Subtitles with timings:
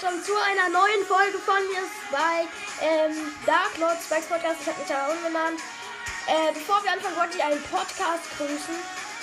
[0.00, 2.48] Willkommen zu einer neuen Folge von mir bei
[2.80, 4.56] ähm, Dark Lord Spikes Podcast.
[4.62, 5.60] Ich habe mich da umgenannt.
[6.26, 8.76] Äh, bevor wir anfangen, wollte ich einen Podcast grüßen.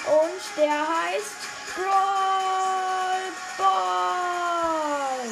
[0.05, 1.33] Und der heißt
[1.73, 3.25] Brawl
[3.57, 5.25] Ball.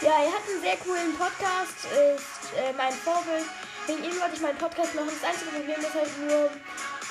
[0.00, 1.86] Ja, er hat einen sehr coolen Podcast.
[1.86, 3.46] Ist äh, mein Vorbild.
[3.86, 5.10] Wegen ihm wollte ich meinen Podcast machen.
[5.14, 6.50] Das einzige Problem ist halt nur,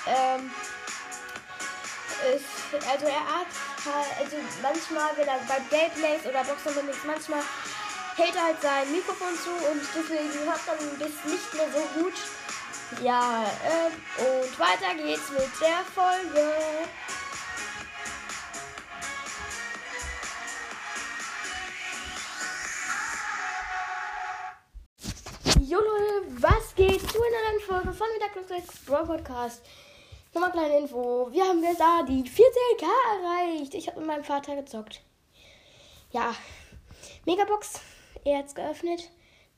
[0.08, 0.52] ähm,
[2.36, 3.48] ist, also er hat
[4.20, 7.42] also manchmal, wenn er bei Gameplays oder Boxen manchmal
[8.16, 12.14] hält er halt sein Mikrofon zu und deswegen hört man das nicht mehr so gut.
[13.02, 16.54] Ja, äh, und weiter geht's mit der Folge.
[25.62, 29.62] Jo Leute, was geht zu einer neuen Folge von Mittag Brawl Podcast?
[30.34, 31.28] Nochmal kleine Info.
[31.32, 32.86] Wir haben jetzt da die 14k
[33.20, 33.74] erreicht.
[33.74, 35.02] Ich habe mit meinem Vater gezockt.
[36.12, 36.34] Ja.
[37.26, 37.82] Megabox.
[38.24, 39.10] Er hat's geöffnet.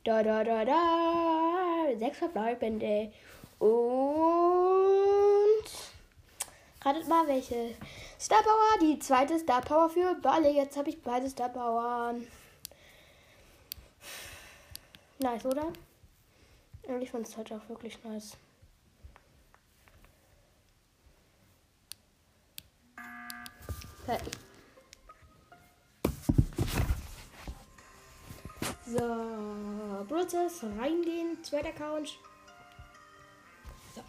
[0.03, 1.97] Da, da, da, da.
[1.99, 3.11] Sechs verbleibende.
[3.59, 3.69] Und.
[6.83, 7.75] Ratet mal welche.
[8.19, 8.79] Star Power.
[8.81, 10.49] Die zweite Star Power für Balle.
[10.49, 12.15] Jetzt habe ich beide Star Power.
[15.19, 15.71] Nice, oder?
[16.87, 18.35] Und ich fand es halt auch wirklich nice.
[24.05, 24.33] Fertig.
[28.85, 32.19] So, Prozess, reingehen, zweiter Account.
[33.95, 34.01] So.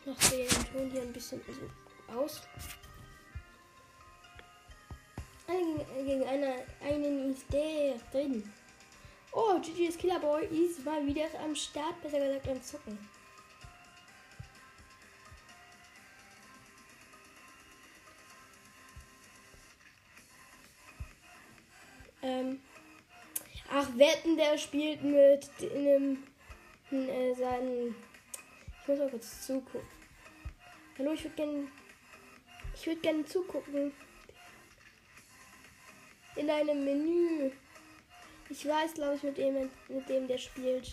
[0.00, 2.42] Ich mache den Ton hier ein bisschen so aus.
[5.46, 8.50] Gegen, gegen eine, einen ist der drin.
[9.30, 12.98] Oh, GG's Killerboy ist mal wieder am Start, besser gesagt am Zucken.
[24.02, 26.24] Wetten, der spielt mit einem,
[26.90, 27.94] äh, seinen.
[28.80, 29.88] Ich muss mal kurz zugucken.
[30.98, 31.68] Hallo, ich würde gerne.
[32.74, 33.92] Ich würde gerne zugucken.
[36.34, 37.52] In einem Menü.
[38.48, 40.90] Ich weiß, glaube ich, mit dem, mit dem der spielt.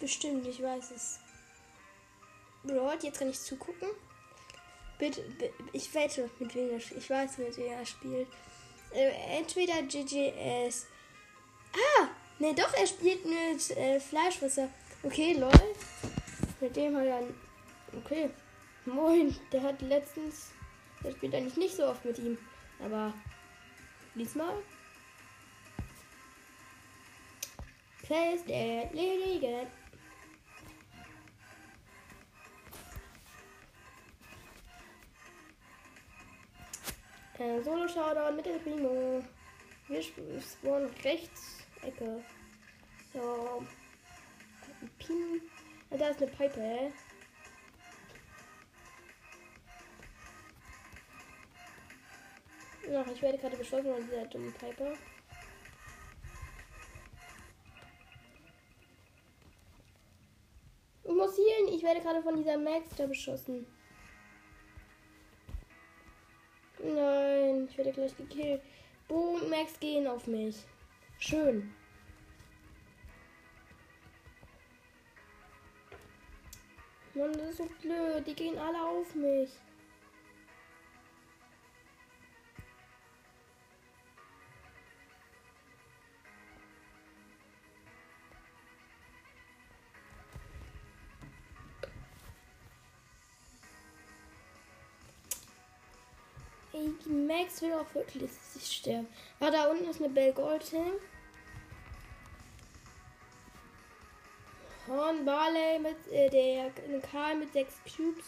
[0.00, 1.23] Bestimmt, ich weiß es.
[2.64, 3.88] Broad, jetzt kann ich zugucken.
[4.98, 5.22] Bitte,
[5.72, 7.00] ich wette, mit wem er spielt.
[7.00, 8.28] Ich weiß, mit wem er spielt.
[8.92, 10.86] Äh, entweder GGS.
[11.72, 12.08] Ah!
[12.38, 14.68] Ne, doch, er spielt mit äh, Fleischwasser.
[15.02, 15.52] Okay, lol.
[16.60, 17.22] Mit dem hat er.
[17.96, 18.30] Okay.
[18.86, 20.50] Moin, der hat letztens.
[21.02, 22.38] Der spielt eigentlich nicht so oft mit ihm.
[22.82, 23.12] Aber
[24.14, 24.54] diesmal.
[28.02, 29.66] Place der erledigen.
[37.38, 39.24] Äh, Solo Showdown mit dem Primo.
[39.88, 42.22] Wir spawnen rechts Ecke.
[43.12, 43.64] So.
[44.98, 45.42] Pin.
[45.90, 46.92] Ja, da ist eine Pipe.
[52.96, 54.92] Ach, ich werde gerade beschossen von dieser dummen Piper.
[61.02, 61.74] Ich muss healen.
[61.74, 63.66] Ich werde gerade von dieser Max da beschossen.
[66.82, 68.60] Nein, ich werde gleich gekillt.
[69.08, 70.56] Bo und Max gehen auf mich.
[71.18, 71.72] Schön.
[77.14, 78.26] Mann, das ist so blöd.
[78.26, 79.50] Die gehen alle auf mich.
[97.64, 99.06] Will auch wirklich, dass ich sterbe.
[99.40, 100.92] Ah, da unten ist eine Bell Golding.
[104.86, 106.70] Horn Barley mit äh, der
[107.00, 108.26] Karl mit 6 Cubes.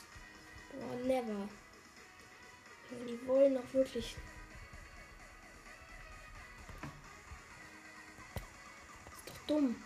[0.73, 1.49] Boah, never.
[2.91, 4.17] Die wollen auch wirklich.
[9.13, 9.77] ist doch dumm.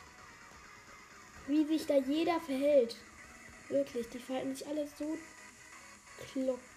[1.49, 2.97] Wie sich da jeder verhält.
[3.69, 5.19] Wirklich, die verhalten sich alle so
[6.33, 6.70] kloppt.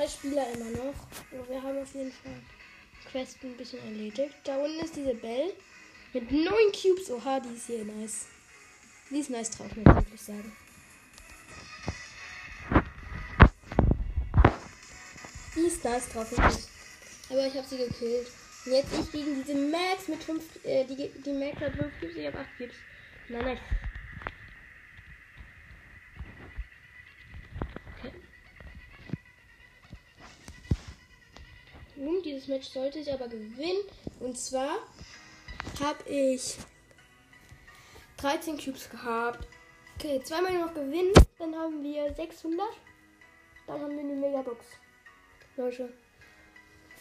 [0.00, 0.94] Drei Spieler immer noch.
[1.32, 2.32] Aber wir haben auf jeden Fall
[3.10, 4.34] Quest ein bisschen erledigt.
[4.44, 5.52] Da unten ist diese Bell
[6.12, 7.10] mit neun Cubes.
[7.10, 8.26] Oha, die ist hier nice.
[9.10, 10.56] Die ist nice drauf, muss ich wirklich sagen.
[15.56, 16.64] Die ist nice drauf, wirklich.
[17.28, 18.28] Aber ich habe sie gekillt.
[18.66, 22.16] Und jetzt ich gegen diese Max mit 5, äh, die, die Max hat 5 Cubes,
[22.16, 22.76] ich habe 8 Cubes.
[23.28, 23.58] Nein, nein.
[32.00, 33.82] Nun, dieses Match sollte ich aber gewinnen.
[34.20, 34.78] Und zwar
[35.78, 36.56] habe ich
[38.16, 39.46] 13 Cubes gehabt.
[39.96, 41.12] Okay, zweimal noch gewinnen.
[41.38, 42.66] Dann haben wir 600.
[43.66, 44.64] Dann haben wir eine Megabox.
[45.58, 45.92] Leute.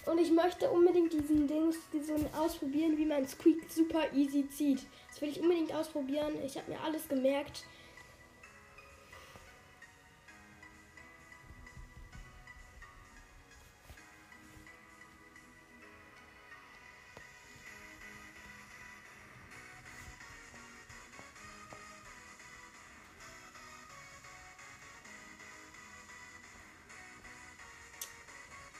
[0.05, 4.81] Und ich möchte unbedingt diesen Dings, diesen ausprobieren, wie man Squeak super easy zieht.
[5.07, 6.33] Das will ich unbedingt ausprobieren.
[6.45, 7.63] Ich habe mir alles gemerkt.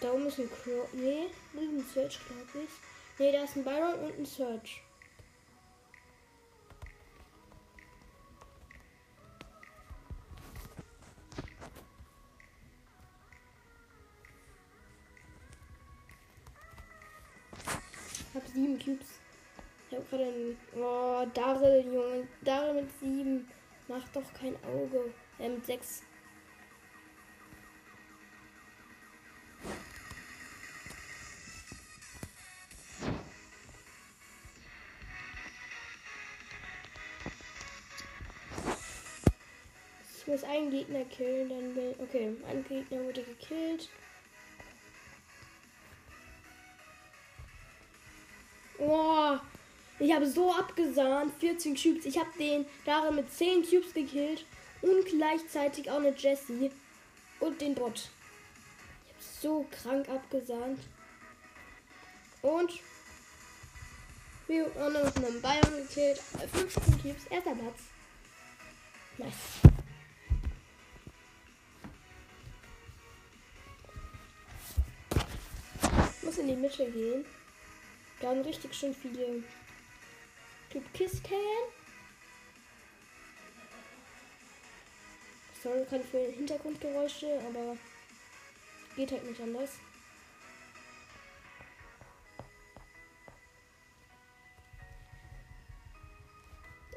[0.01, 0.87] Da oben ist ein Crow.
[0.93, 2.69] Nee, das ist ein Search, glaube ich.
[3.19, 4.81] Nee, da ist ein Byron und ein Search.
[18.33, 19.19] Hab sieben Cubes.
[19.89, 20.57] Ich hab gerade einen.
[20.77, 22.27] Oh, Daryl, Junge.
[22.41, 23.51] Daryl mit sieben.
[23.89, 25.13] Macht doch kein Auge.
[25.39, 26.03] Er mit sechs.
[40.49, 41.95] Einen Gegner killen, dann will.
[41.99, 43.89] Okay, ein Gegner wurde gekillt.
[48.79, 49.37] Oh,
[49.99, 51.33] ich habe so abgesahnt.
[51.39, 52.05] 14 Cubes.
[52.05, 54.45] Ich habe den darin mit 10 Cubes gekillt.
[54.81, 56.71] Und gleichzeitig auch eine Jessie.
[57.39, 58.09] Und den Bot.
[59.05, 60.79] Ich habe so krank abgesahnt.
[62.41, 62.71] Und
[64.47, 66.19] wir haben noch einen Bayern gekillt.
[66.53, 67.25] 15 Cubes.
[67.29, 67.79] Erster Platz.
[69.17, 69.78] Nice.
[76.29, 77.25] Muss in die Mitte gehen.
[78.21, 79.41] Da haben richtig schön viele
[80.69, 81.33] Typ Kisten.
[85.63, 87.75] Sorry gerade für Hintergrundgeräusche, aber
[88.95, 89.71] geht halt nicht anders.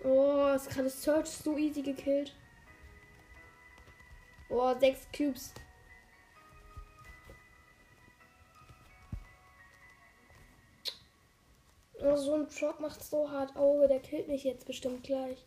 [0.05, 2.37] Oh, ist gerade Search so easy gekillt.
[4.51, 5.55] Oh, sechs Cubes.
[12.05, 15.45] Oh, so ein Truck macht so hart Auge, der killt mich jetzt bestimmt gleich.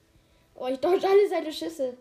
[0.55, 1.97] Oh, ich dodge alle seine Schüsse.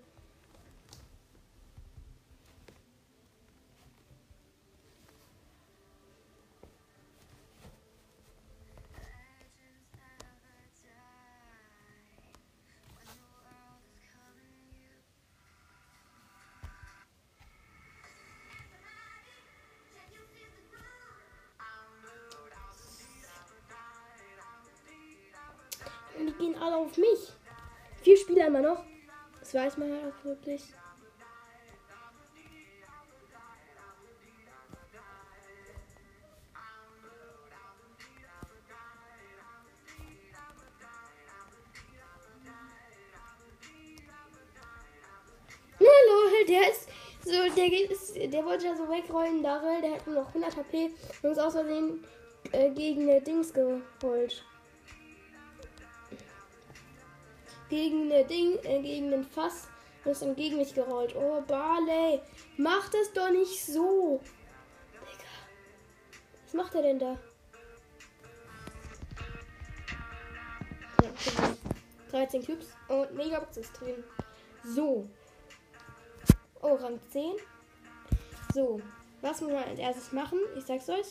[26.64, 27.32] Alle auf mich.
[28.02, 28.84] Vier Spieler immer noch.
[29.40, 30.62] Das weiß man halt auch wirklich.
[46.46, 46.88] Der ist
[47.24, 50.54] so, der geht, ist, der wollte ja so wegrollen, Darrell, der hat nur noch 100
[50.56, 50.90] HP
[51.22, 52.04] und ist aus Versehen
[52.52, 54.44] äh, gegen äh, Dings gerollt.
[57.74, 59.66] Gegen eine Ding, äh, gegen den Fass
[60.04, 61.12] und ist dann gegen mich gerollt.
[61.16, 62.20] Oh, Barley,
[62.56, 64.20] mach das doch nicht so.
[64.92, 65.24] Digga.
[66.44, 67.18] Was macht er denn da?
[71.02, 71.54] Ja, genau.
[72.12, 74.04] 13 Cubes und Megabox ist drin.
[74.62, 75.08] So.
[76.62, 77.34] Oh, Rang 10.
[78.54, 78.80] So.
[79.20, 80.38] Was muss man als erstes machen?
[80.56, 81.10] Ich sag's euch.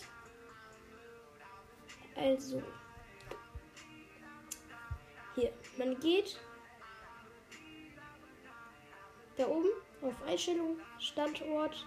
[2.15, 2.63] Also.
[5.35, 5.51] Hier.
[5.77, 6.39] Man geht
[9.43, 9.69] da oben
[10.01, 11.85] auf Einstellung, Standort.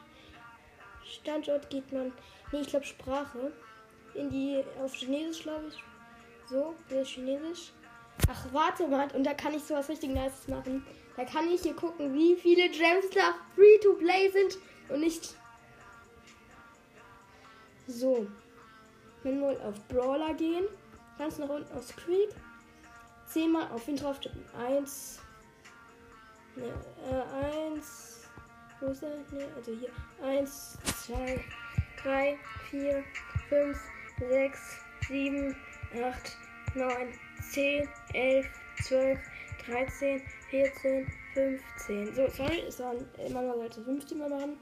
[1.04, 2.12] Standort geht man,
[2.52, 3.52] nee, ich glaube Sprache.
[4.14, 5.82] In die, auf Chinesisch, glaube ich.
[6.48, 7.72] So, das ist Chinesisch.
[8.28, 10.86] Ach, warte mal, und da kann ich sowas richtig Nices machen.
[11.16, 14.58] Da kann ich hier gucken, wie viele Gems da free to play sind
[14.88, 15.34] und nicht.
[17.86, 18.26] So.
[19.22, 20.64] Wenn wir auf Brawler gehen,
[21.18, 22.30] ganz nach unten auf Creek.
[23.26, 24.44] Zehnmal auf ihn drauf tippen.
[24.56, 25.20] Eins.
[26.56, 26.72] Ne,
[27.10, 28.28] äh, eins.
[28.80, 29.16] Wo ist er?
[29.30, 29.90] Ne, also hier.
[30.22, 31.44] Eins, zwei,
[32.02, 32.38] 3,
[32.70, 33.04] 4,
[33.48, 33.78] 5,
[34.18, 35.56] 6, 7,
[36.02, 36.36] 8,
[36.74, 37.12] 9,
[37.50, 38.46] 10, 11,
[38.84, 39.18] 12,
[39.66, 42.14] 13, 14, 15.
[42.14, 44.56] So, sorry, es waren immer noch sollte 15 mal machen.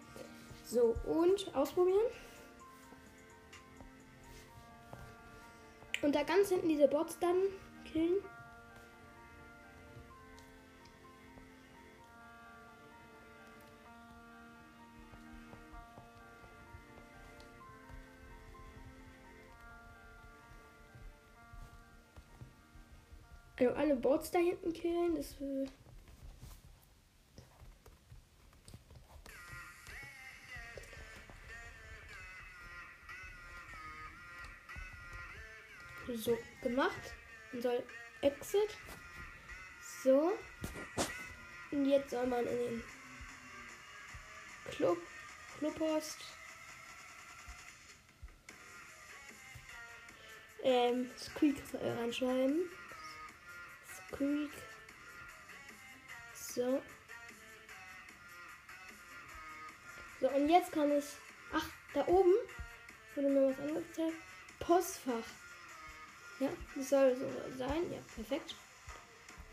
[0.65, 2.07] So, und ausprobieren.
[6.03, 7.37] Und da ganz hinten diese Bots dann
[7.85, 8.17] killen.
[23.64, 25.66] Also alle Bots da hinten killen, das will.
[36.14, 37.14] So, gemacht.
[37.52, 37.83] Man soll
[38.21, 38.76] Exit.
[40.02, 40.33] So.
[41.71, 42.85] Und jetzt soll man in den
[44.73, 44.99] Club,
[45.59, 46.18] Clubhost.
[50.62, 52.68] Ähm, Squeak reinschreiben.
[54.14, 54.50] Squeak.
[56.35, 56.80] So.
[60.21, 61.04] So, und jetzt kann ich.
[61.52, 62.33] Ach, da oben
[63.14, 64.16] wurde mir was angezeigt.
[64.61, 65.25] Postfach.
[66.40, 67.26] Ja, das soll so
[67.59, 67.92] sein.
[67.92, 68.54] Ja, perfekt.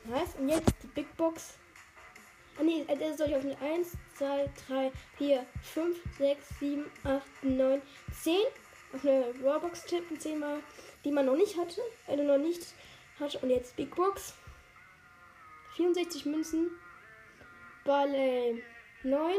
[0.05, 0.35] Nice.
[0.37, 1.55] Und jetzt die Big Box.
[2.59, 7.43] Ah ne, das soll ich auf eine 1, 2, 3, 4, 5, 6, 7, 8,
[7.43, 7.81] 9,
[8.21, 8.35] 10.
[8.93, 10.59] Auf eine Rawbox tippen, 10 mal,
[11.05, 11.81] die man noch nicht hatte.
[12.07, 12.61] Also noch nicht
[13.19, 13.39] hatte.
[13.39, 14.35] Und jetzt Big Box.
[15.75, 16.71] 64 Münzen.
[17.83, 18.63] Barley
[19.03, 19.35] 9.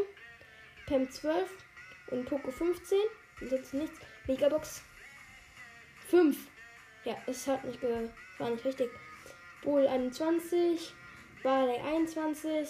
[0.86, 1.50] Pam 12.
[2.08, 2.98] Und Poco 15.
[3.40, 3.98] Ansonsten nichts.
[4.26, 4.82] Megabox
[6.08, 6.36] 5.
[7.04, 8.08] Ja, es hat nicht ge
[8.38, 8.90] war nicht richtig.
[9.62, 10.92] Bull 21,
[11.42, 12.68] Barley 21,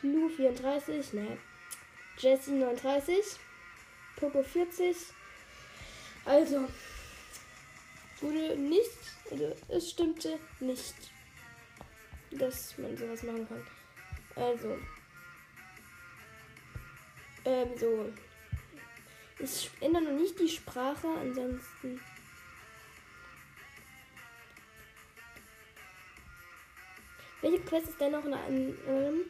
[0.00, 1.38] Blue 34, ne.
[2.18, 3.24] Jesse 39,
[4.16, 4.96] Poco 40.
[6.24, 6.68] Also,
[8.20, 8.90] wurde nicht,
[9.30, 10.94] also es stimmte nicht,
[12.38, 13.62] dass man sowas machen kann.
[14.36, 14.78] Also,
[17.44, 18.12] ähm, so.
[19.38, 22.00] Ich ändere noch nicht die Sprache, ansonsten.
[27.40, 28.78] Welche Quest ist denn noch in einem.
[28.86, 29.20] Ähm,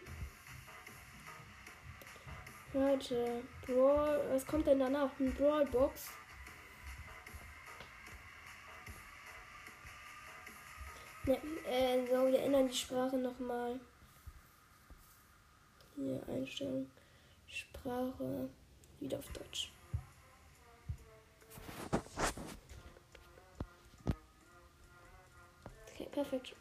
[2.74, 3.42] warte.
[3.66, 4.20] Brawl.
[4.30, 5.10] Was kommt denn danach?
[5.18, 6.10] Ein Brawlbox.
[11.24, 11.38] Ne,
[11.70, 13.78] äh, so, wir ändern die Sprache nochmal.
[15.94, 16.90] Hier, Einstellung.
[17.46, 18.48] Sprache.
[18.98, 19.72] Wieder auf Deutsch.
[25.92, 26.56] Okay, perfekt.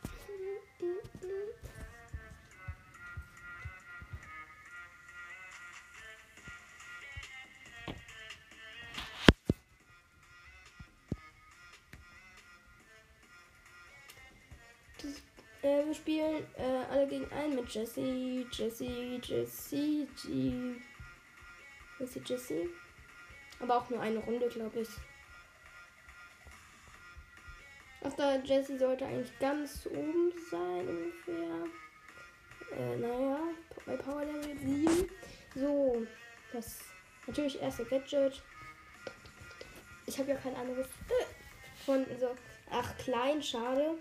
[15.62, 20.08] Äh, wir spielen äh, alle gegen einen mit Jesse, Jesse, Jesse,
[22.00, 22.70] Jesse, Jesse.
[23.60, 24.90] Aber auch nur eine Runde, glaube ich.
[28.04, 31.68] Ach da, Jesse sollte eigentlich ganz oben sein ungefähr.
[32.76, 33.40] Äh, naja,
[33.86, 35.10] bei Power Level 7.
[35.54, 36.08] So,
[36.52, 36.80] das
[37.28, 38.42] natürlich erste Gadget.
[40.08, 42.36] Ich habe ja kein anderes äh, von so.
[42.72, 43.98] Ach, klein, schade.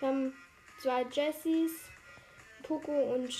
[0.00, 0.34] Wir haben
[0.82, 1.72] zwei Jessies,
[2.64, 3.30] Poco und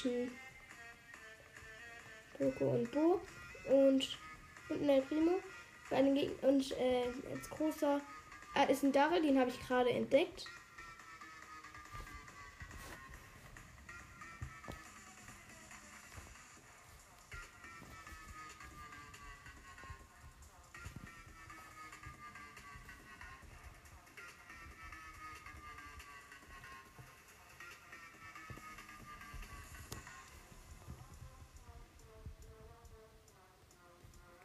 [2.38, 3.20] Poco und Bo
[3.68, 4.18] und
[4.68, 5.32] und ein Primo.
[5.90, 8.00] Bei den Geg und äh, als großer
[8.54, 10.46] äh, ist ein Daryl, den habe ich gerade entdeckt.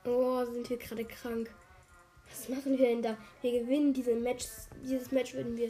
[0.07, 1.53] Oh, sind wir gerade krank.
[2.29, 3.17] Was machen wir denn da?
[3.41, 4.45] Wir gewinnen diese Match,
[4.81, 5.69] dieses Match würden wir.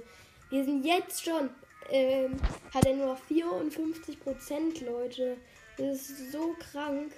[0.51, 1.49] Wir sind jetzt schon.
[1.89, 2.37] Ähm,
[2.71, 5.37] hat er nur noch 54 Prozent, Leute.
[5.77, 7.11] Das ist so krank.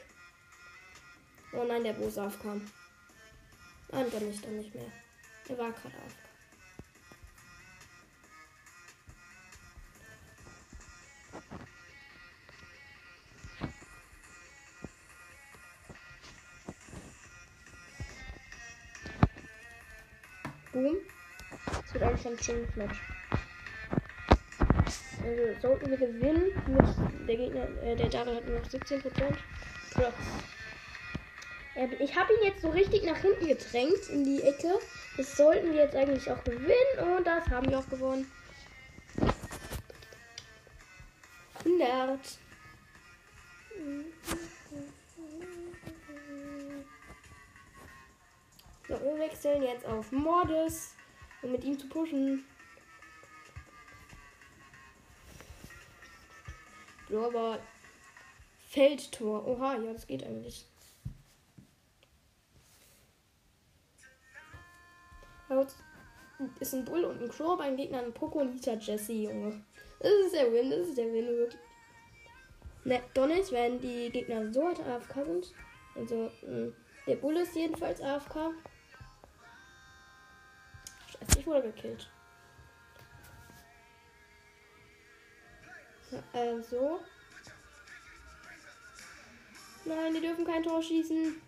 [1.51, 2.61] Oh nein, der Bus aufkam.
[3.91, 4.85] Nein, dann nicht, dann nicht mehr.
[5.49, 6.28] Er war gerade auf.
[20.81, 20.97] Boom.
[21.65, 23.01] Das wird eigentlich ein schönes Match.
[25.21, 29.03] Also sollten wir gewinnen mit der Gegner, äh, der Daryl hat nur noch 17%.
[29.97, 30.13] Oder,
[31.99, 34.79] Ich habe ihn jetzt so richtig nach hinten gedrängt in die Ecke.
[35.17, 37.17] Das sollten wir jetzt eigentlich auch gewinnen.
[37.17, 38.31] Und das haben wir auch gewonnen.
[41.65, 42.19] 100.
[48.89, 50.95] So, wir wechseln jetzt auf Mordes,
[51.43, 52.43] um mit ihm zu pushen.
[57.11, 57.59] aber
[58.67, 59.47] Feldtor.
[59.47, 60.65] Oha, ja, das geht eigentlich.
[66.59, 69.63] ist ein Bull und ein Crow beim Gegner ein Poco und Lita Jesse, Junge.
[69.99, 71.61] Das ist der Win, das ist der Win, wirklich.
[72.85, 75.53] Ne, Donnis, wenn die Gegner so AFK sind.
[75.95, 78.53] Also, mh, hm, der Bull ist jedenfalls AFK.
[81.37, 82.09] Ich wurde gekillt.
[86.33, 86.99] Äh, so.
[89.85, 91.41] Nein, die dürfen kein Tor schießen.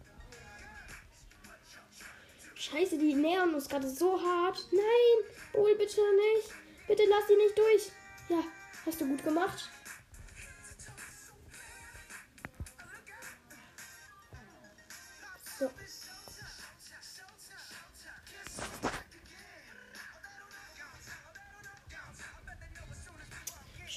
[2.56, 4.68] Scheiße, die nähern uns gerade so hart.
[4.72, 6.02] Nein, Bull, bitte
[6.36, 6.54] nicht.
[6.88, 7.92] Bitte lass die nicht durch.
[8.30, 8.44] Ja,
[8.86, 9.70] hast du gut gemacht.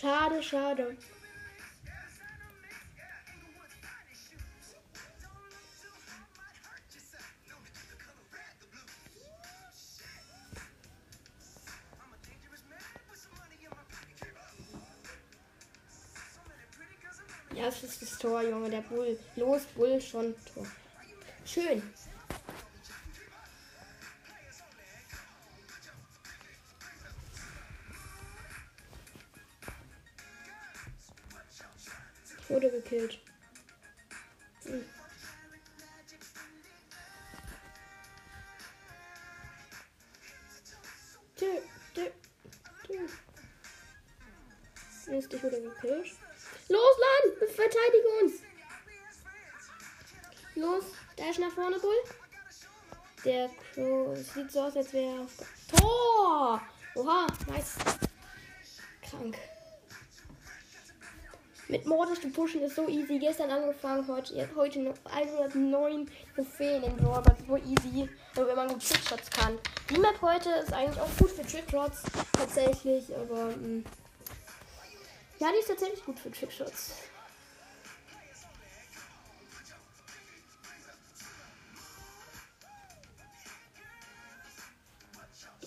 [0.04, 0.96] Schade, schade.
[17.54, 18.68] Ja, das ist das Tor, Junge.
[18.68, 19.18] Der Bull.
[19.36, 20.66] Los, Bull, schon Tor.
[21.46, 21.82] Schön.
[54.34, 55.26] Sieht so aus, als wäre
[55.76, 56.60] Tor!
[56.96, 57.76] Oha, nice.
[59.02, 59.36] Krank.
[61.68, 63.18] Mit Mordes zu pushen ist so easy.
[63.18, 67.22] Gestern angefangen, heute, heute noch 109 Trophäen im Brawl.
[67.48, 69.58] So easy, wenn man gut Trickshots kann.
[69.88, 72.02] Die Map heute ist eigentlich auch gut für Trickshots.
[72.32, 73.46] Tatsächlich, aber.
[73.46, 73.56] Mh.
[73.56, 73.84] Mm.
[75.40, 76.94] Ja, die ist tatsächlich gut für Trickshots.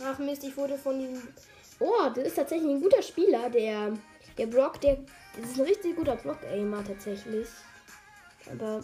[0.04, 1.22] Ach Mist, ich wurde von ihm.
[1.80, 3.94] Oh, das ist tatsächlich ein guter Spieler, der.
[4.38, 4.98] Der Brock, der.
[5.40, 7.48] Das ist ein richtig guter Block-Aimer tatsächlich.
[8.52, 8.82] Aber.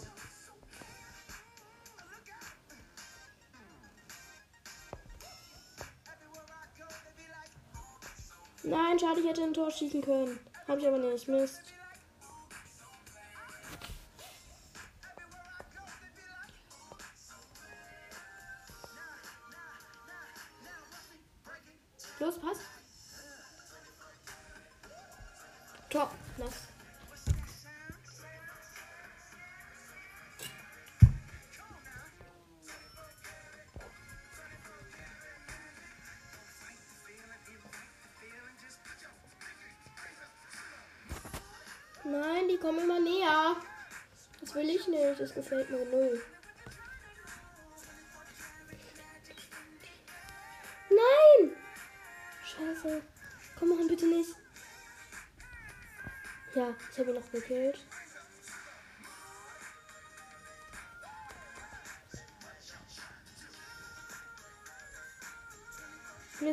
[8.62, 10.38] Nein, schade, ich hätte ein Tor schießen können.
[10.66, 11.28] Hab ich aber nicht.
[11.28, 11.73] Mist.
[42.20, 43.56] Nein, die kommen immer näher.
[44.40, 45.18] Das will ich nicht.
[45.18, 46.22] Das gefällt mir null.
[50.90, 51.56] Nein!
[52.44, 53.02] Scheiße.
[53.58, 54.30] Komm mal bitte nicht.
[56.54, 57.80] Ja, ich habe ihn noch gekillt.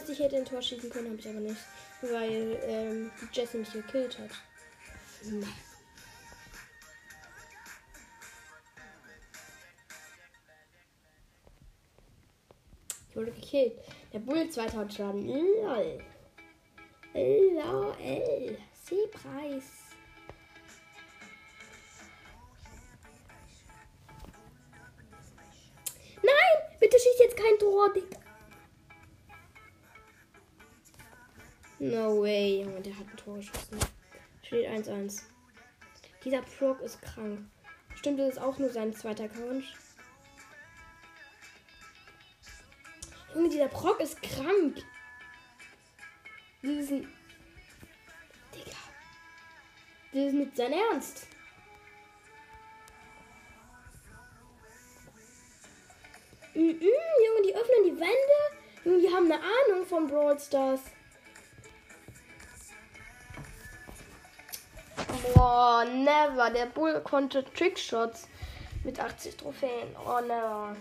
[0.07, 1.61] Ich hätte ein Tor schießen können, habe ich aber nicht.
[2.01, 4.31] Weil ähm, Jesse mich gekillt hat.
[13.09, 13.73] Ich wurde gekillt.
[14.13, 15.27] Der Bull 2000 Schaden.
[15.27, 16.03] LOL.
[17.13, 18.57] LOL.
[18.83, 19.63] C-Preis.
[26.23, 26.33] Nein!
[26.79, 28.19] Bitte schieß jetzt kein Tor, Digga.
[31.79, 33.79] No way, Junge, der hat ein Tor geschossen.
[34.51, 35.21] Steht 1-1.
[36.25, 37.39] Dieser Frog ist krank.
[37.95, 39.63] Stimmt, das ist auch nur sein zweiter Account.
[43.33, 44.83] Junge, dieser Proc ist krank.
[46.61, 47.07] Das ist ein.
[48.53, 48.77] Digga.
[50.11, 51.27] Das ist nicht sein Ernst.
[56.55, 56.81] Mm -mm,
[57.25, 58.83] Junge, die öffnen die Wände.
[58.83, 60.81] Junge, die haben eine Ahnung von Brawl Stars.
[65.33, 66.49] Boah, never.
[66.49, 68.27] Der Bull konnte Trickshots
[68.83, 69.95] mit 80 Trophäen.
[70.05, 70.75] Oh, never.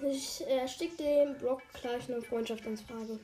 [0.00, 3.18] Ich erstick dem Brock gleich eine Freundschaftsanfrage.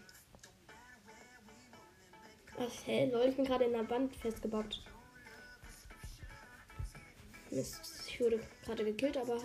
[2.59, 3.11] Ach, hä?
[3.13, 4.83] Lol, ich bin gerade in der Wand festgebackt.
[7.51, 9.41] Mist, ich wurde gerade gekillt, aber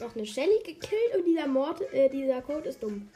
[0.00, 3.08] noch eine Shelly gekillt und dieser Mord, äh, dieser Code ist dumm.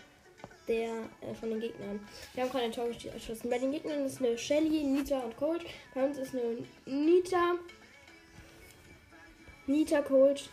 [0.68, 0.90] Der
[1.20, 2.00] äh, von den Gegnern.
[2.34, 3.50] Wir haben gerade ein Tor geschossen.
[3.50, 5.64] Bei den Gegnern ist eine Shelly, Nita und Cold.
[5.94, 7.56] Bei uns ist eine Nita,
[9.66, 10.50] Nita, Cold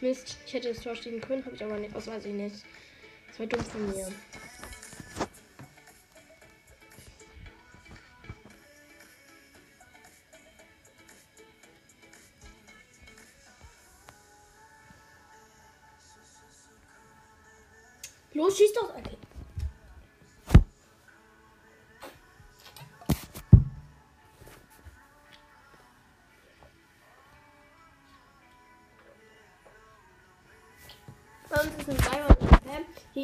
[0.00, 2.56] Mist, ich hätte das Tor stehen können, habe ich aber nicht, was weiß ich nicht.
[3.28, 4.08] Das war dumm von mir.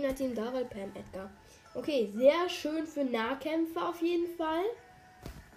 [0.03, 0.15] Pam.
[0.15, 1.31] Gegner-Team Daryl, Pam, Edgar.
[1.75, 4.65] Okay, sehr schön für Nahkämpfer auf jeden Fall.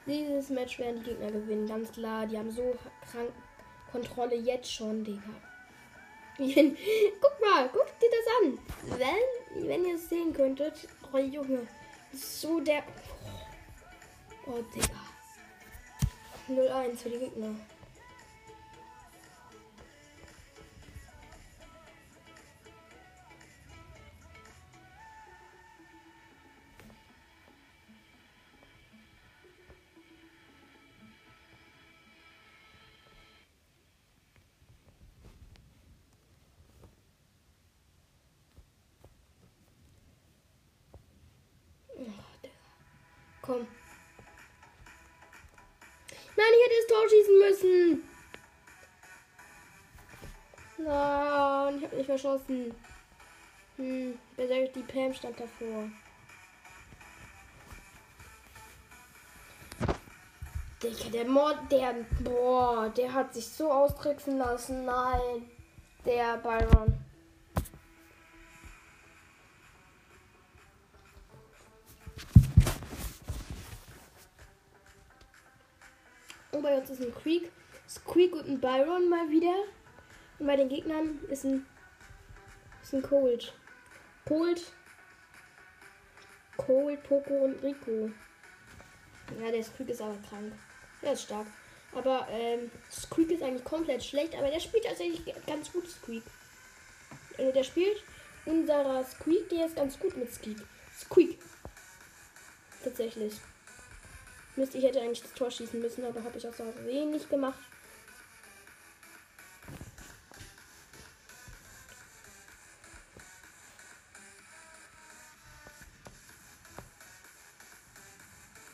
[0.06, 2.28] Dieses Match werden die Gegner gewinnen, ganz klar.
[2.28, 2.76] Die haben so
[3.12, 3.32] krank
[3.92, 5.22] Kontrolle jetzt schon, Digga.
[6.38, 9.00] guck mal, guck dir das an.
[9.00, 11.66] Wenn, wenn ihr es sehen könntet, oh Junge,
[12.14, 12.84] so der.
[14.46, 15.02] Oh, Digga.
[16.50, 17.56] 0-1 für die Gegner.
[43.46, 43.68] Komm.
[46.36, 48.10] Nein, ich hätte das Tor schießen müssen.
[50.78, 52.76] Nein, ich habe nicht verschossen.
[53.78, 55.90] Hm, sagt, die Pam stand davor.
[60.82, 64.86] Digga, der Mord, der, boah, der hat sich so austricksen lassen.
[64.86, 65.50] Nein,
[66.06, 67.05] der Byron.
[76.66, 77.52] Bei uns ist ein Creek.
[77.88, 79.54] Squeak und ein Byron mal wieder.
[80.40, 81.66] Und bei den Gegnern ist ein,
[82.82, 83.54] ist ein Cold.
[84.26, 84.64] Cold.
[86.58, 88.10] Cold, Poco und Rico.
[89.40, 90.54] Ja, der Squeak ist aber krank.
[91.04, 91.46] Der ist stark.
[91.94, 96.24] Aber ähm, Squeak ist eigentlich komplett schlecht, aber der spielt tatsächlich ganz gut Squeak.
[97.38, 98.04] Also der spielt
[98.46, 100.58] unserer Squeak, der ist ganz gut mit Squeak.
[100.98, 101.38] Squeak.
[102.84, 103.36] Tatsächlich.
[104.58, 107.60] Mist, ich hätte eigentlich das Tor schießen müssen, aber habe ich auch so wenig gemacht.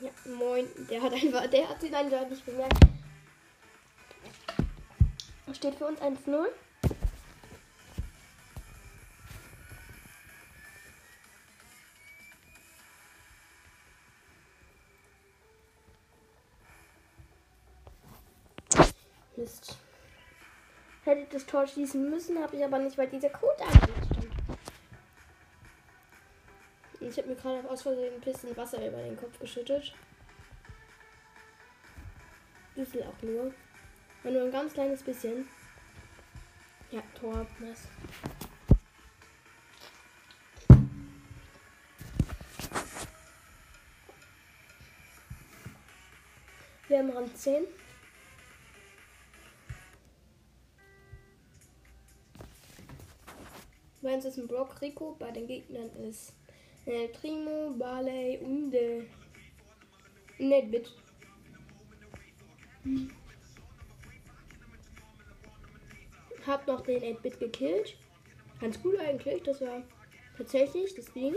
[0.01, 0.67] Ja, moin.
[0.89, 2.77] Der hat einfach, der hat ihn einfach nicht bemerkt.
[5.53, 6.47] Steht für uns 1-0.
[19.41, 19.75] Mist.
[21.03, 23.91] Hätte ich das Tor schießen müssen, habe ich aber nicht, weil dieser Code stand.
[26.99, 29.95] Ich habe mir gerade aus Versehen ein bisschen Wasser über den Kopf geschüttet.
[32.75, 33.51] Bisschen auch nur.
[34.23, 35.47] Aber nur ein ganz kleines bisschen.
[36.91, 37.87] Ja, Tor, nice.
[46.87, 47.65] Wir haben Rang 10.
[54.01, 56.33] Bei uns ist ein Brock Rico, bei den Gegnern ist
[56.85, 59.03] äh, Primo, Barley und äh,
[60.39, 60.91] Netbit.
[62.83, 63.11] Hm.
[66.47, 67.97] Hab noch den 8-Bit gekillt.
[68.59, 69.83] Ganz gut eigentlich, das war
[70.35, 71.35] tatsächlich das Ding.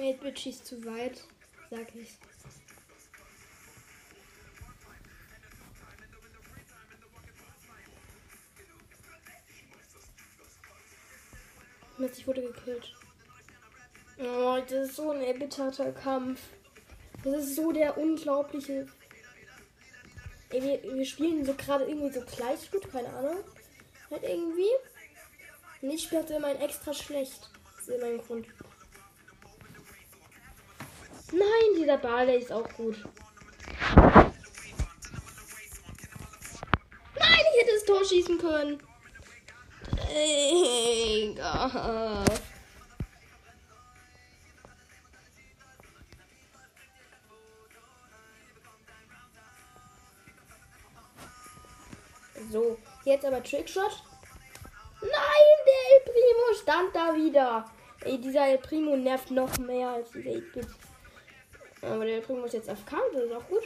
[0.00, 1.24] 8-Bit schießt zu weit,
[1.70, 2.18] sag ich.
[11.98, 12.92] Mist, ich wurde gekillt.
[14.18, 16.40] Oh, das ist so ein erbitterter Kampf.
[17.22, 18.86] Das ist so der unglaubliche.
[20.50, 23.44] Ey, wir, wir spielen so gerade irgendwie so gleich gut, keine Ahnung.
[24.10, 24.70] Halt irgendwie.
[25.82, 27.50] Und ich spiele immer extra schlecht.
[27.76, 28.46] Das ist immer ein Grund.
[31.44, 32.96] Nein, dieser Ball, der ist auch gut.
[37.18, 38.82] Nein, ich hätte das Tor schießen können.
[40.10, 41.44] Egal.
[52.50, 54.02] So, jetzt aber Trickshot.
[55.00, 55.10] Nein,
[55.66, 57.64] der El Primo stand da wieder.
[58.02, 60.68] Ey, dieser El Primo nervt noch mehr als dieser 8-Bit.
[61.90, 63.62] Aber der Primo ist jetzt auf Kampf, das ist auch gut.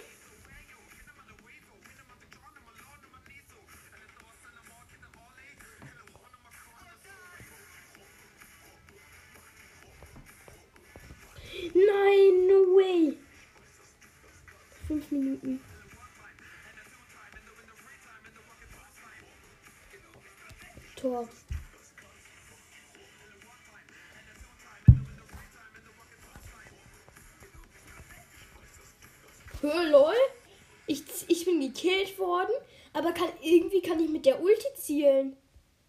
[33.19, 35.37] Kann irgendwie kann ich mit der Ulti zielen.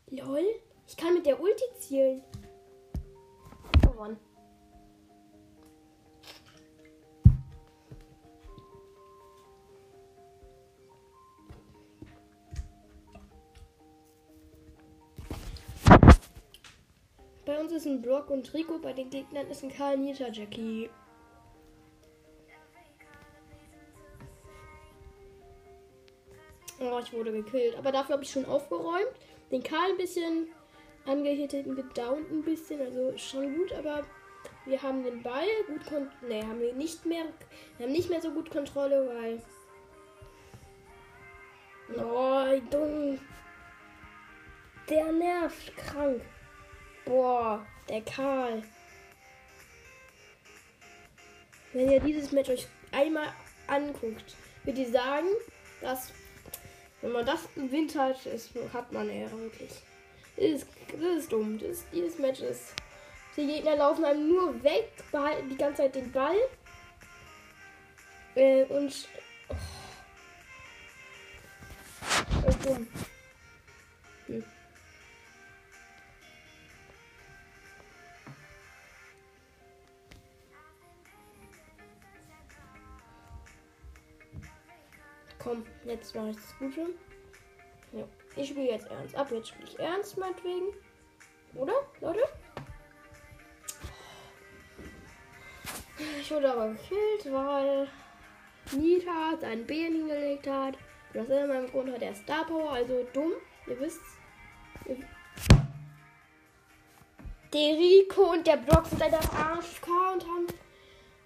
[0.09, 0.43] Lol.
[0.87, 2.23] Ich kann mit der Ulti zielen.
[3.83, 4.17] Gewonnen.
[17.45, 20.89] Bei uns ist ein Brock und Rico, bei den Gegnern ist ein Karl Nita Jackie.
[26.79, 27.77] Oh, ich wurde gekillt.
[27.77, 29.11] Aber dafür habe ich schon aufgeräumt.
[29.51, 30.47] Den Karl ein bisschen
[31.05, 32.81] angehittet gedownt ein bisschen.
[32.81, 34.05] Also schon gut, aber
[34.65, 37.25] wir haben den Ball gut kon Ne, haben wir nicht mehr.
[37.77, 39.41] Wir haben nicht mehr so gut Kontrolle, weil.
[41.97, 43.19] Oh, dumm.
[44.89, 46.21] Der nervt krank.
[47.05, 48.63] Boah, der Karl.
[51.73, 53.27] Wenn ihr dieses Match euch einmal
[53.67, 55.27] anguckt, würde ich sagen,
[55.81, 56.11] dass
[57.01, 59.71] wenn man das im Winter hat, ist, hat man eher wirklich.
[60.35, 61.57] Das ist, das ist dumm.
[61.59, 62.73] Das ist, dieses Match ist.
[63.38, 66.35] Die Gegner laufen einem nur weg, behalten die ganze Zeit den Ball.
[68.35, 69.07] Äh, und.
[69.49, 69.55] Oh.
[72.45, 72.88] Das ist dumm.
[74.27, 74.43] Hm.
[85.89, 86.82] Jetzt mache ich das Gute.
[87.93, 88.06] Ja.
[88.36, 89.15] Ich spiele jetzt ernst.
[89.15, 90.67] Ab jetzt spiele ich ernst, meinetwegen.
[91.56, 92.19] Oder, Leute?
[96.21, 97.88] Ich wurde aber gekillt, weil
[98.71, 100.78] Nita seinen Bären hingelegt hat.
[101.12, 103.32] Und aus irgendeinem Grund hat er Star Power, also dumm.
[103.65, 103.99] Ihr wisst.
[107.52, 110.47] Der Rico und der Brock sind einfach AFK und haben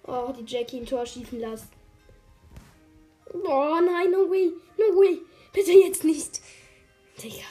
[0.04, 1.83] oh, die Jackie ein Tor schießen lassen.
[3.34, 5.20] Oh nein, no way, no way.
[5.52, 6.40] Bitte jetzt nicht.
[7.22, 7.44] Digga.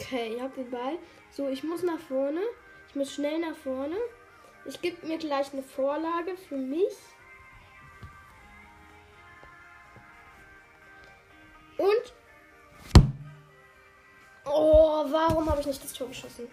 [0.00, 0.98] Okay, ich hab den Ball.
[1.30, 2.40] So, ich muss nach vorne.
[2.88, 3.96] Ich muss schnell nach vorne.
[4.66, 6.92] Ich gebe mir gleich eine Vorlage für mich.
[11.78, 12.14] Und.
[14.44, 16.48] Oh, warum habe ich nicht das Tor geschossen?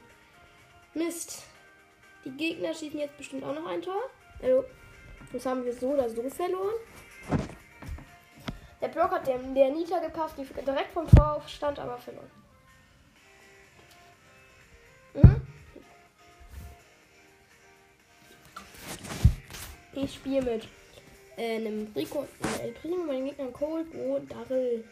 [0.93, 1.43] Mist.
[2.25, 4.09] Die Gegner schießen jetzt bestimmt auch noch ein Tor.
[4.41, 4.65] Also,
[5.31, 6.75] das haben wir so oder so verloren.
[8.81, 12.31] Der Block hat dem, der Nita gepasst, die direkt vom Tor stand, aber verloren.
[15.13, 15.41] Mhm.
[19.93, 20.67] Ich spiele mit
[21.37, 22.27] äh, einem Rico,
[22.61, 24.83] El Primo, meinen Gegnern Cold, Bro, Darrell.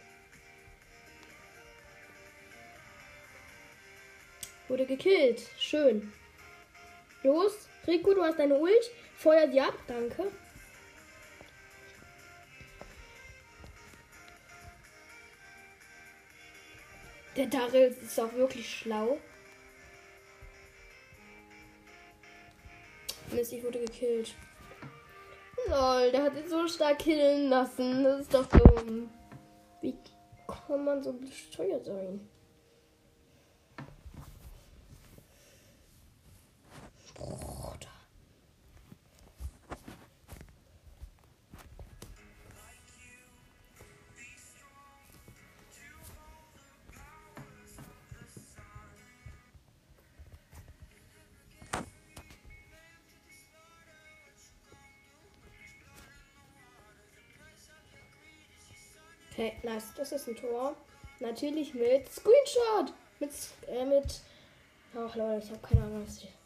[4.70, 5.42] Wurde gekillt.
[5.58, 6.14] Schön.
[7.24, 8.92] Los, Rico, du hast deine Ult.
[9.18, 9.74] Feuer sie ab.
[9.88, 10.32] Danke.
[17.36, 19.18] Der Daryl ist auch wirklich schlau.
[23.32, 24.36] Mist, ich wurde gekillt.
[25.68, 28.04] Lol, der hat ihn so stark killen lassen.
[28.04, 29.10] Das ist doch dumm.
[29.82, 29.96] Wie
[30.48, 32.30] kann man so besteuert sein?
[37.20, 37.90] Bruder.
[59.32, 59.84] Okay, nice.
[59.98, 60.76] Das ist ein Tor.
[61.20, 62.94] Natürlich mit Screenshot.
[63.20, 63.32] Mit,
[63.68, 64.22] äh, mit.
[64.96, 66.39] Ach Leute, ich habe keine Ahnung, was ich.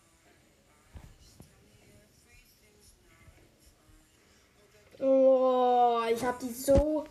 [5.45, 7.03] Oh, ich habe die so.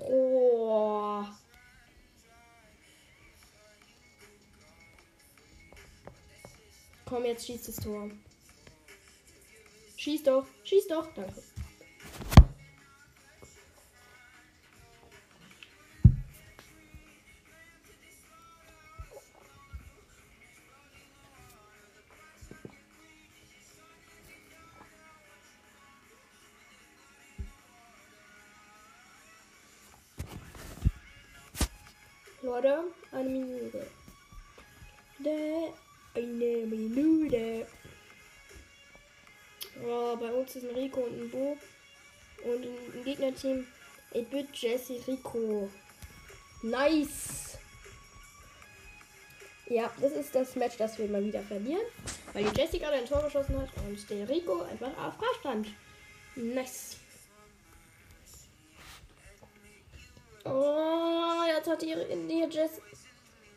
[0.00, 1.24] Oh.
[7.04, 8.10] Komm, jetzt schießt das Tor.
[9.96, 11.06] Schieß doch, schieß doch.
[11.14, 11.42] Danke.
[32.50, 32.82] Leute,
[33.12, 33.86] eine Minute.
[36.14, 37.66] Eine Minute.
[39.86, 41.56] Oh, bei uns ist ein Rico und ein Bo.
[42.42, 43.64] Und im Gegnerteam
[44.12, 45.70] 8-Bit, Jesse, Rico.
[46.62, 47.56] Nice.
[49.68, 51.86] Ja, das ist das Match, das wir mal wieder verlieren.
[52.32, 55.68] Weil die Jessie gerade ein Tor geschossen hat und der Rico einfach AFK stand.
[56.34, 56.96] Nice.
[60.44, 62.80] Oh, jetzt hat die in die Jess.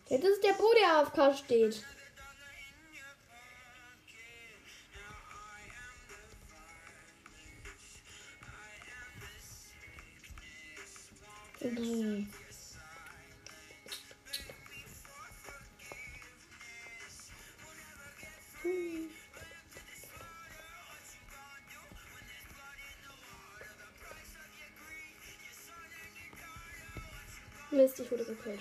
[0.10, 1.84] Jetzt ist der Bo, der AFK steht.
[11.62, 12.28] Mhm.
[27.74, 28.60] Mist, ich wurde gekillt.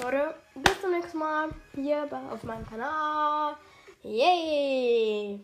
[0.00, 3.56] Leute, bis zum nächsten Mal hier auf meinem Kanal.
[4.02, 5.40] Yay!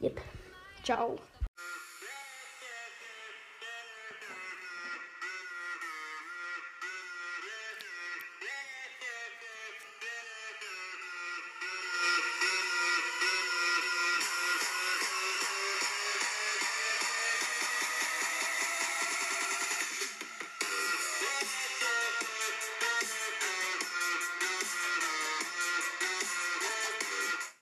[0.00, 0.20] Yep.
[0.82, 1.16] Ciao.